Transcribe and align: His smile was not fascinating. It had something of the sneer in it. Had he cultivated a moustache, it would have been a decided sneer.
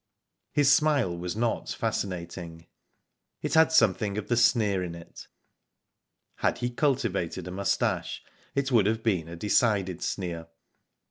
His 0.51 0.73
smile 0.73 1.15
was 1.15 1.35
not 1.35 1.69
fascinating. 1.69 2.65
It 3.43 3.53
had 3.53 3.71
something 3.71 4.17
of 4.17 4.29
the 4.29 4.35
sneer 4.35 4.81
in 4.83 4.95
it. 4.95 5.27
Had 6.37 6.57
he 6.57 6.71
cultivated 6.71 7.47
a 7.47 7.51
moustache, 7.51 8.23
it 8.55 8.71
would 8.71 8.87
have 8.87 9.03
been 9.03 9.27
a 9.27 9.35
decided 9.35 10.01
sneer. 10.01 10.47